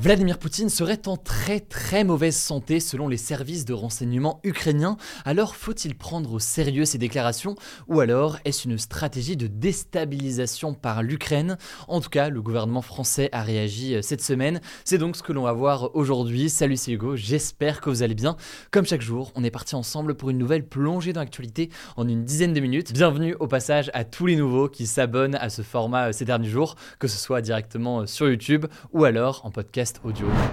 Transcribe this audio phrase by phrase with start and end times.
[0.00, 5.54] Vladimir Poutine serait en très très mauvaise santé selon les services de renseignement ukrainiens, alors
[5.54, 7.54] faut-il prendre au sérieux ces déclarations
[7.86, 11.58] ou alors est-ce une stratégie de déstabilisation par l'Ukraine?
[11.86, 15.34] En tout cas, le gouvernement français a réagi euh, cette semaine, c'est donc ce que
[15.34, 16.48] l'on va voir aujourd'hui.
[16.48, 18.38] Salut c'est Hugo, j'espère que vous allez bien.
[18.70, 22.24] Comme chaque jour, on est parti ensemble pour une nouvelle plongée dans l'actualité en une
[22.24, 22.94] dizaine de minutes.
[22.94, 26.48] Bienvenue au passage à tous les nouveaux qui s'abonnent à ce format euh, ces derniers
[26.48, 28.64] jours, que ce soit directement euh, sur YouTube
[28.94, 29.89] ou alors en podcast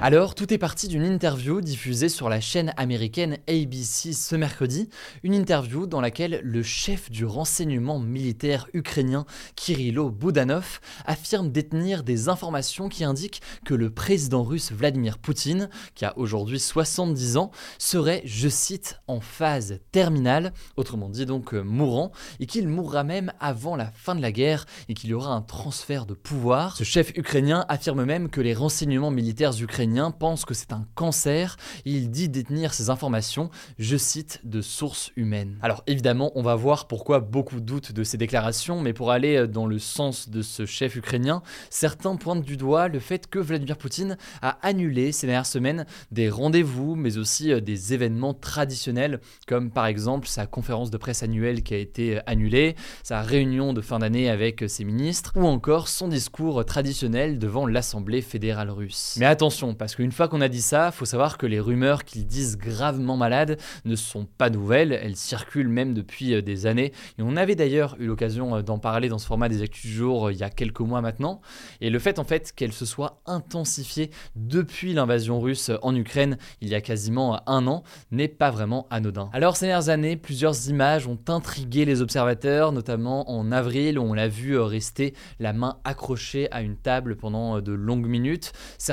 [0.01, 4.89] Alors, tout est parti d'une interview diffusée sur la chaîne américaine ABC ce mercredi,
[5.23, 12.29] une interview dans laquelle le chef du renseignement militaire ukrainien Kirilo Boudanov affirme détenir des
[12.29, 18.21] informations qui indiquent que le président russe Vladimir Poutine, qui a aujourd'hui 70 ans, serait,
[18.25, 23.75] je cite, en phase terminale, autrement dit donc euh, mourant, et qu'il mourra même avant
[23.75, 26.75] la fin de la guerre et qu'il y aura un transfert de pouvoir.
[26.77, 30.87] Ce chef ukrainien affirme même que les renseignements militaires militaires ukrainiens pensent que c'est un
[30.95, 35.57] cancer il dit détenir ces informations, je cite, de sources humaines.
[35.61, 39.65] Alors évidemment, on va voir pourquoi beaucoup doutent de ces déclarations, mais pour aller dans
[39.65, 44.17] le sens de ce chef ukrainien, certains pointent du doigt le fait que Vladimir Poutine
[44.41, 49.87] a annulé ces dernières semaines des rendez-vous, mais aussi euh, des événements traditionnels, comme par
[49.87, 54.29] exemple sa conférence de presse annuelle qui a été annulée, sa réunion de fin d'année
[54.29, 59.06] avec ses ministres, ou encore son discours traditionnel devant l'Assemblée fédérale russe.
[59.17, 62.25] Mais attention, parce qu'une fois qu'on a dit ça, faut savoir que les rumeurs qu'ils
[62.25, 66.91] disent gravement malades ne sont pas nouvelles, elles circulent même depuis euh, des années.
[67.17, 69.93] Et on avait d'ailleurs eu l'occasion euh, d'en parler dans ce format des Actus du
[69.93, 71.41] jour euh, il y a quelques mois maintenant.
[71.81, 76.69] Et le fait en fait qu'elles se soient intensifiées depuis l'invasion russe en Ukraine il
[76.69, 79.29] y a quasiment un an n'est pas vraiment anodin.
[79.33, 84.13] Alors ces dernières années, plusieurs images ont intrigué les observateurs, notamment en avril où on
[84.13, 88.51] l'a vu rester la main accrochée à une table pendant de longues minutes.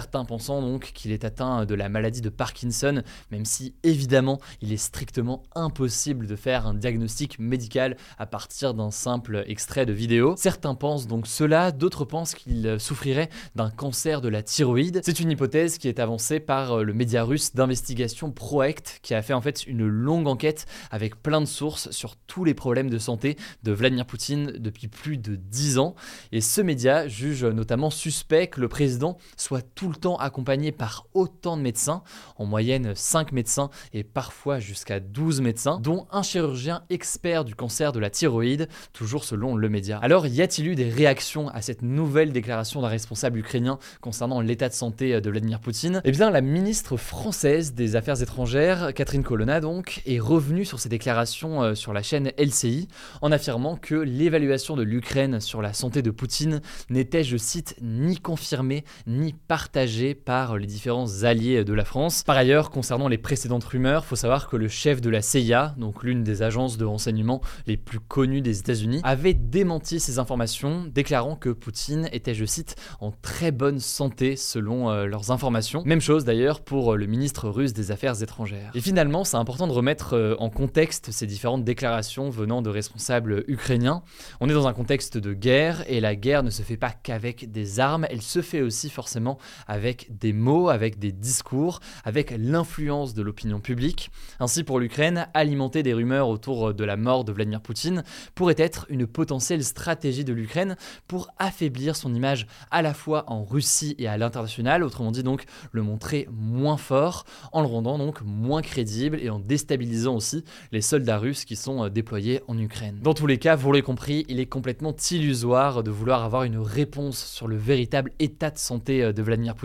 [0.08, 4.76] Pensant donc qu'il est atteint de la maladie de Parkinson, même si évidemment il est
[4.76, 10.34] strictement impossible de faire un diagnostic médical à partir d'un simple extrait de vidéo.
[10.36, 15.00] Certains pensent donc cela, d'autres pensent qu'il souffrirait d'un cancer de la thyroïde.
[15.04, 19.34] C'est une hypothèse qui est avancée par le média russe d'investigation Proact, qui a fait
[19.34, 23.36] en fait une longue enquête avec plein de sources sur tous les problèmes de santé
[23.62, 25.94] de Vladimir Poutine depuis plus de 10 ans.
[26.32, 31.06] Et ce média juge notamment suspect que le président soit tout le temps accompagné par
[31.14, 32.02] autant de médecins,
[32.36, 37.92] en moyenne 5 médecins et parfois jusqu'à 12 médecins, dont un chirurgien expert du cancer
[37.92, 39.98] de la thyroïde, toujours selon le média.
[40.02, 44.68] Alors, y a-t-il eu des réactions à cette nouvelle déclaration d'un responsable ukrainien concernant l'état
[44.68, 46.00] de santé de Vladimir Poutine?
[46.04, 50.88] Eh bien, la ministre française des Affaires étrangères, Catherine Colonna donc, est revenue sur ces
[50.88, 52.88] déclarations euh, sur la chaîne LCI
[53.22, 56.60] en affirmant que l'évaluation de l'Ukraine sur la santé de Poutine
[56.90, 59.83] n'était, je cite, ni confirmée ni partagée
[60.14, 62.22] par les différents alliés de la France.
[62.22, 66.02] Par ailleurs, concernant les précédentes rumeurs, faut savoir que le chef de la CIA, donc
[66.02, 71.36] l'une des agences de renseignement les plus connues des États-Unis, avait démenti ces informations, déclarant
[71.36, 75.82] que Poutine était, je cite, en très bonne santé selon euh, leurs informations.
[75.84, 78.70] Même chose d'ailleurs pour le ministre russe des Affaires étrangères.
[78.74, 83.44] Et finalement, c'est important de remettre euh, en contexte ces différentes déclarations venant de responsables
[83.48, 84.02] ukrainiens.
[84.40, 87.52] On est dans un contexte de guerre et la guerre ne se fait pas qu'avec
[87.52, 89.36] des armes, elle se fait aussi forcément
[89.66, 94.10] avec avec des mots, avec des discours, avec l'influence de l'opinion publique.
[94.38, 98.04] Ainsi, pour l'Ukraine, alimenter des rumeurs autour de la mort de Vladimir Poutine
[98.36, 100.76] pourrait être une potentielle stratégie de l'Ukraine
[101.08, 105.42] pour affaiblir son image à la fois en Russie et à l'international, autrement dit donc
[105.72, 110.82] le montrer moins fort, en le rendant donc moins crédible et en déstabilisant aussi les
[110.82, 113.00] soldats russes qui sont déployés en Ukraine.
[113.02, 116.58] Dans tous les cas, vous l'avez compris, il est complètement illusoire de vouloir avoir une
[116.58, 119.63] réponse sur le véritable état de santé de Vladimir Poutine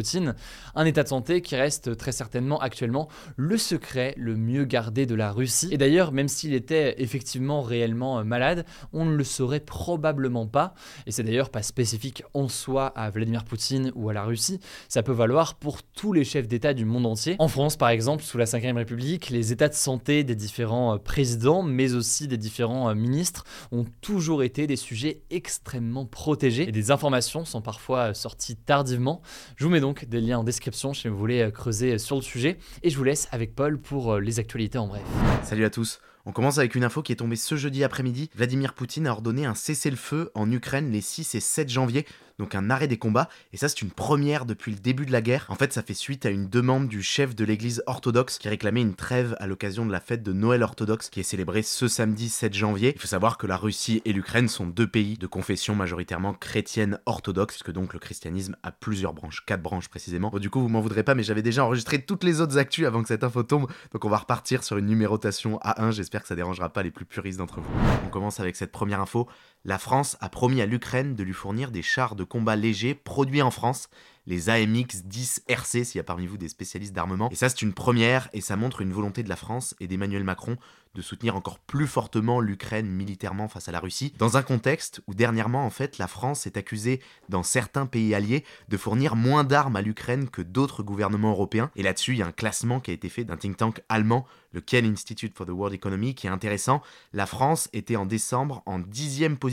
[0.76, 5.16] Un état de santé qui reste très certainement actuellement le secret le mieux gardé de
[5.16, 5.70] la Russie.
[5.72, 10.74] Et d'ailleurs, même s'il était effectivement réellement malade, on ne le saurait probablement pas,
[11.06, 15.04] et c'est d'ailleurs pas spécifique en soi à Vladimir Poutine ou à la Russie, ça
[15.04, 17.36] peut valoir pour tous les chefs d'État du monde entier.
[17.40, 21.64] En France, par exemple, sous la Ve République, les états de santé des différents présidents,
[21.64, 27.46] mais aussi des différents ministres, ont toujours été des sujets extrêmement protégés et des informations
[27.46, 29.22] sont parfois sorties tardivement.
[29.56, 32.58] Je vous mets donc des liens en description si vous voulez creuser sur le sujet
[32.84, 35.04] et je vous laisse avec Paul pour les actualités en bref.
[35.44, 36.00] Salut à tous.
[36.30, 38.30] On commence avec une info qui est tombée ce jeudi après-midi.
[38.36, 42.06] Vladimir Poutine a ordonné un cessez-le-feu en Ukraine les 6 et 7 janvier
[42.40, 45.22] donc un arrêt des combats, et ça c'est une première depuis le début de la
[45.22, 45.46] guerre.
[45.50, 48.82] En fait, ça fait suite à une demande du chef de l'église orthodoxe qui réclamait
[48.82, 52.30] une trêve à l'occasion de la fête de Noël orthodoxe qui est célébrée ce samedi
[52.30, 52.94] 7 janvier.
[52.96, 57.00] Il faut savoir que la Russie et l'Ukraine sont deux pays de confession majoritairement chrétienne
[57.06, 60.32] orthodoxe, puisque donc le christianisme a plusieurs branches, quatre branches précisément.
[60.40, 63.02] Du coup, vous m'en voudrez pas, mais j'avais déjà enregistré toutes les autres actus avant
[63.02, 65.92] que cette info tombe, donc on va repartir sur une numérotation à 1.
[66.22, 67.70] Que ça dérangera pas les plus puristes d'entre vous.
[68.06, 69.28] On commence avec cette première info
[69.66, 73.42] la France a promis à l'Ukraine de lui fournir des chars de combat légers produits
[73.42, 73.90] en France,
[74.26, 77.30] les AMX 10 RC s'il y a parmi vous des spécialistes d'armement.
[77.32, 80.24] Et ça c'est une première et ça montre une volonté de la France et d'Emmanuel
[80.24, 80.58] Macron
[80.96, 85.14] de soutenir encore plus fortement l'Ukraine militairement face à la Russie, dans un contexte où
[85.14, 89.76] dernièrement en fait la France est accusée dans certains pays alliés de fournir moins d'armes
[89.76, 91.70] à l'Ukraine que d'autres gouvernements européens.
[91.76, 94.26] Et là-dessus, il y a un classement qui a été fait d'un think tank allemand,
[94.52, 96.82] le Kiel Institute for the World Economy, qui est intéressant.
[97.14, 99.49] La France était en décembre en dixième position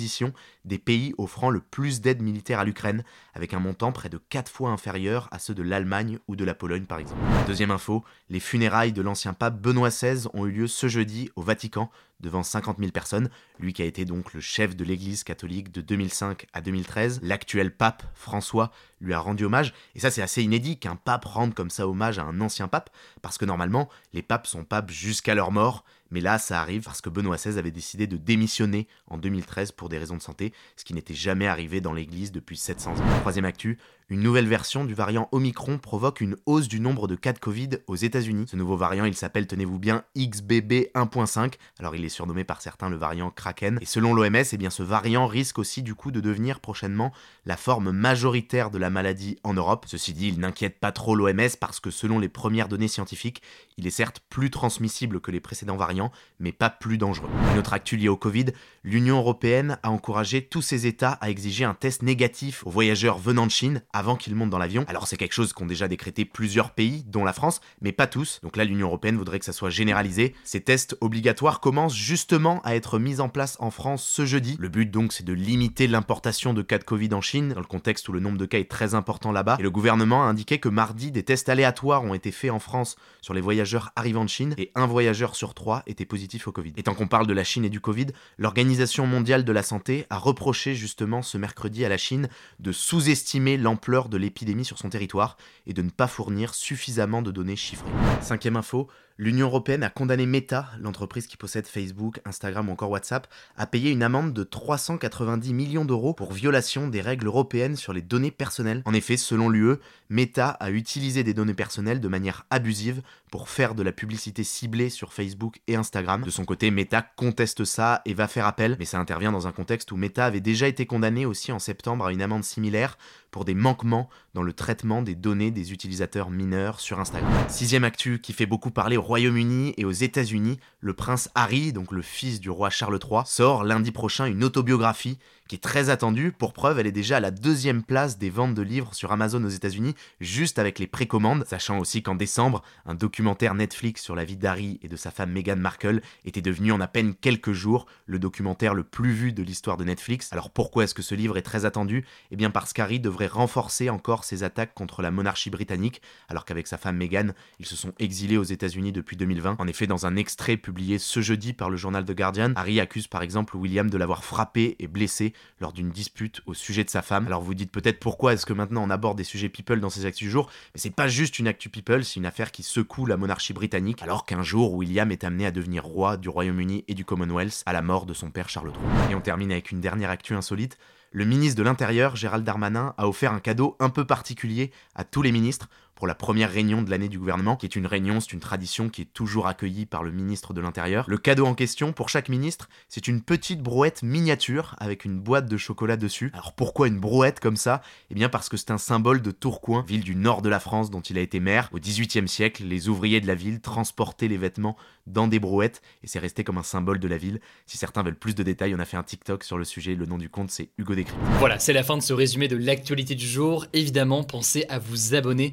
[0.64, 3.04] des pays offrant le plus d'aide militaire à l'Ukraine,
[3.34, 6.54] avec un montant près de 4 fois inférieur à ceux de l'Allemagne ou de la
[6.54, 7.20] Pologne par exemple.
[7.46, 11.42] Deuxième info, les funérailles de l'ancien pape Benoît XVI ont eu lieu ce jeudi au
[11.42, 11.90] Vatican
[12.20, 13.28] devant 50 000 personnes,
[13.58, 17.20] lui qui a été donc le chef de l'Église catholique de 2005 à 2013.
[17.22, 18.70] L'actuel pape François
[19.00, 22.18] lui a rendu hommage, et ça c'est assez inédit qu'un pape rende comme ça hommage
[22.18, 22.88] à un ancien pape,
[23.20, 27.00] parce que normalement les papes sont papes jusqu'à leur mort, mais là, ça arrive parce
[27.00, 30.84] que Benoît XVI avait décidé de démissionner en 2013 pour des raisons de santé, ce
[30.84, 33.20] qui n'était jamais arrivé dans l'Église depuis 700 ans.
[33.20, 37.32] Troisième actu, une nouvelle version du variant Omicron provoque une hausse du nombre de cas
[37.32, 38.46] de Covid aux États-Unis.
[38.48, 41.54] Ce nouveau variant, il s'appelle, tenez-vous bien, XBB 1.5.
[41.80, 43.78] Alors, il est surnommé par certains le variant Kraken.
[43.82, 47.12] Et selon l'OMS, eh ce variant risque aussi du coup de devenir prochainement
[47.46, 49.86] la forme majoritaire de la maladie en Europe.
[49.88, 53.42] Ceci dit, il n'inquiète pas trop l'OMS parce que selon les premières données scientifiques,
[53.76, 57.28] il est certes plus transmissible que les précédents variants, mais pas plus dangereux.
[57.52, 58.46] Une autre actu liée au Covid,
[58.84, 63.46] l'Union européenne a encouragé tous ses États à exiger un test négatif aux voyageurs venant
[63.46, 64.84] de Chine avant qu'ils montent dans l'avion.
[64.88, 68.40] Alors c'est quelque chose qu'ont déjà décrété plusieurs pays, dont la France, mais pas tous.
[68.42, 70.34] Donc là, l'Union européenne voudrait que ça soit généralisé.
[70.44, 74.56] Ces tests obligatoires commencent justement à être mis en place en France ce jeudi.
[74.58, 77.66] Le but donc, c'est de limiter l'importation de cas de Covid en Chine, dans le
[77.66, 79.56] contexte où le nombre de cas est très important là-bas.
[79.58, 82.96] Et le gouvernement a indiqué que mardi, des tests aléatoires ont été faits en France
[83.22, 86.72] sur les voyageurs arrivant de Chine et un voyageur sur trois était positif au Covid.
[86.76, 88.08] Et tant qu'on parle de la Chine et du Covid,
[88.38, 92.28] l'Organisation mondiale de la santé a reproché justement ce mercredi à la Chine
[92.60, 95.36] de sous-estimer l'ampleur de l'épidémie sur son territoire
[95.66, 97.88] et de ne pas fournir suffisamment de données chiffrées.
[98.20, 98.88] Cinquième info,
[99.18, 103.26] L'Union européenne a condamné Meta, l'entreprise qui possède Facebook, Instagram ou encore WhatsApp,
[103.56, 108.02] à payer une amende de 390 millions d'euros pour violation des règles européennes sur les
[108.02, 108.82] données personnelles.
[108.84, 109.76] En effet, selon l'UE,
[110.10, 114.90] Meta a utilisé des données personnelles de manière abusive pour faire de la publicité ciblée
[114.90, 116.22] sur Facebook et Instagram.
[116.22, 119.52] De son côté, Meta conteste ça et va faire appel, mais ça intervient dans un
[119.52, 122.98] contexte où Meta avait déjà été condamné aussi en septembre à une amende similaire
[123.30, 127.32] pour des manquements dans le traitement des données des utilisateurs mineurs sur Instagram.
[127.48, 131.92] Sixième actu qui fait beaucoup parler au Royaume-Uni et aux États-Unis, le prince Harry, donc
[131.92, 136.32] le fils du roi Charles III, sort lundi prochain une autobiographie qui est très attendue.
[136.32, 139.42] Pour preuve, elle est déjà à la deuxième place des ventes de livres sur Amazon
[139.44, 144.24] aux États-Unis, juste avec les précommandes, sachant aussi qu'en décembre, un documentaire Netflix sur la
[144.24, 147.86] vie d'Harry et de sa femme Meghan Markle était devenu en à peine quelques jours
[148.06, 150.32] le documentaire le plus vu de l'histoire de Netflix.
[150.32, 152.04] Alors pourquoi est-ce que ce livre est très attendu?
[152.30, 156.66] Eh bien parce qu'Harry devrait renforcer encore ses attaques contre la monarchie britannique, alors qu'avec
[156.66, 159.56] sa femme Meghan, ils se sont exilés aux États-Unis depuis 2020.
[159.58, 163.06] En effet, dans un extrait publié ce jeudi par le journal The Guardian, Harry accuse
[163.06, 167.02] par exemple William de l'avoir frappé et blessé lors d'une dispute au sujet de sa
[167.02, 167.26] femme.
[167.26, 170.06] Alors vous dites peut-être pourquoi est-ce que maintenant on aborde des sujets people dans ces
[170.06, 173.06] actus du jour, mais c'est pas juste une actu people, c'est une affaire qui secoue
[173.06, 176.94] la monarchie britannique, alors qu'un jour William est amené à devenir roi du Royaume-Uni et
[176.94, 179.12] du Commonwealth à la mort de son père Charles III.
[179.12, 180.78] Et on termine avec une dernière actu insolite
[181.16, 185.22] le ministre de l'Intérieur, Gérald Darmanin, a offert un cadeau un peu particulier à tous
[185.22, 188.34] les ministres pour la première réunion de l'année du gouvernement, qui est une réunion, c'est
[188.34, 191.06] une tradition qui est toujours accueillie par le ministre de l'Intérieur.
[191.08, 195.48] Le cadeau en question, pour chaque ministre, c'est une petite brouette miniature avec une boîte
[195.48, 196.30] de chocolat dessus.
[196.34, 197.80] Alors pourquoi une brouette comme ça?
[198.10, 200.90] Eh bien parce que c'est un symbole de Tourcoing, ville du nord de la France
[200.90, 201.70] dont il a été maire.
[201.72, 204.76] Au XVIIIe siècle, les ouvriers de la ville transportaient les vêtements
[205.06, 207.40] dans des brouettes et c'est resté comme un symbole de la ville.
[207.64, 209.94] Si certains veulent plus de détails, on a fait un TikTok sur le sujet.
[209.94, 211.22] Le nom du compte, c'est Hugo Décrypte.
[211.38, 213.66] Voilà, c'est la fin de ce résumé de l'actualité du jour.
[213.72, 215.52] Évidemment, pensez à vous abonner